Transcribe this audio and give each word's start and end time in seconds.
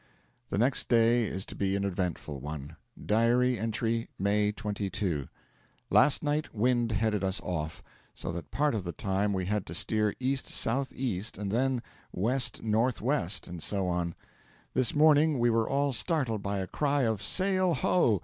The 0.49 0.57
next 0.57 0.89
day 0.89 1.25
is 1.25 1.45
to 1.45 1.55
be 1.55 1.75
an 1.75 1.83
eventful 1.83 2.39
one. 2.39 2.75
(Diary 2.99 3.59
entry) 3.59 4.09
May 4.17 4.51
22. 4.51 5.27
Last 5.91 6.23
night 6.23 6.51
wind 6.55 6.91
headed 6.91 7.23
us 7.23 7.39
off, 7.41 7.83
so 8.11 8.31
that 8.31 8.49
part 8.49 8.73
of 8.73 8.83
the 8.83 8.93
time 8.93 9.31
we 9.31 9.45
had 9.45 9.63
to 9.67 9.75
steer 9.75 10.15
east 10.19 10.47
south 10.47 10.91
east 10.95 11.37
and 11.37 11.51
then 11.51 11.83
west 12.11 12.63
north 12.63 12.99
west, 12.99 13.47
and 13.47 13.61
so 13.61 13.85
on. 13.89 14.15
This 14.73 14.95
morning 14.95 15.37
we 15.37 15.51
were 15.51 15.69
all 15.69 15.93
startled 15.93 16.41
by 16.41 16.57
a 16.57 16.65
cry 16.65 17.03
of 17.03 17.21
'SAIL 17.21 17.75
HO!' 17.75 18.19